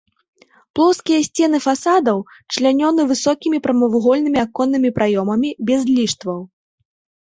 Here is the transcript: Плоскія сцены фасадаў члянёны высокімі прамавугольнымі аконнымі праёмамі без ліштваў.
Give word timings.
Плоскія 0.79 1.19
сцены 1.27 1.57
фасадаў 1.67 2.17
члянёны 2.55 3.01
высокімі 3.13 3.63
прамавугольнымі 3.69 4.39
аконнымі 4.49 4.89
праёмамі 5.01 5.57
без 5.73 5.81
ліштваў. 5.97 6.39